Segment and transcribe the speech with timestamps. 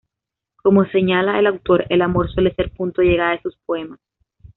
[0.63, 3.99] Como señala el autor, el amor suele ser punto de llegada de sus poemas.